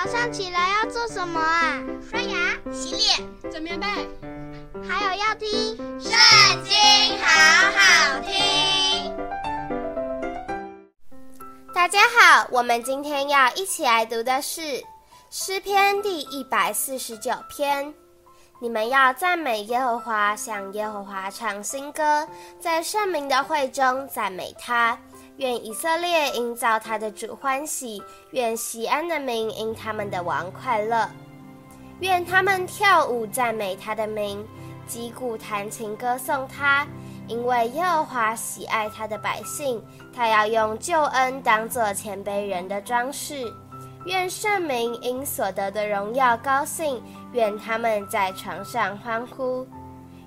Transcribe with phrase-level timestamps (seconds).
[0.00, 1.82] 早上起来要做什么啊？
[2.08, 3.86] 刷牙、洗脸、整棉被，
[4.88, 6.12] 还有要听《圣
[6.62, 6.72] 经》，
[7.20, 7.26] 好
[7.72, 9.12] 好听。
[11.74, 14.80] 大家好，我们今天要一起来读的是
[15.30, 17.92] 诗篇第一百四十九篇。
[18.60, 22.24] 你们要赞美耶和华，向耶和华唱新歌，
[22.60, 24.96] 在圣明的会中赞美他。
[25.38, 28.02] 愿以色列因造他的主欢喜，
[28.32, 31.08] 愿西安的民因他们的王快乐。
[32.00, 34.44] 愿他们跳舞赞美他的名，
[34.86, 36.84] 击鼓弹琴歌颂他，
[37.28, 39.80] 因为耶和华喜爱他的百姓，
[40.12, 43.52] 他要用救恩当作谦卑人的装饰。
[44.06, 47.00] 愿圣民因所得的荣耀高兴，
[47.32, 49.64] 愿他们在床上欢呼。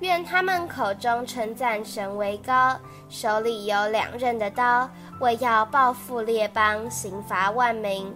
[0.00, 2.78] 愿他们口中称赞神为高，
[3.08, 4.88] 手里有两刃的刀，
[5.20, 8.14] 为要报复列邦，刑罚万民。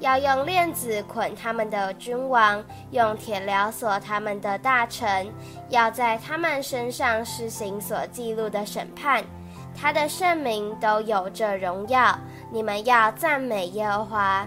[0.00, 5.26] 要用链子捆他们的君王，用铁镣锁他们的大臣，
[5.70, 9.24] 要在他们身上施行所记录的审判。
[9.74, 12.18] 他的圣名都有着荣耀，
[12.52, 14.46] 你们要赞美耶和华。